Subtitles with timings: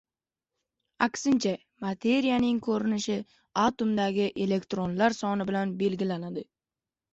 [1.07, 1.53] ——Aksincha!
[1.85, 3.19] Materiyaning ko‘rinishi
[3.67, 6.49] atomdagi elektronlar soni bilan belgilanadi.